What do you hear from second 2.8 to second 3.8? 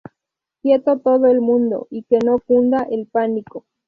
el pánico!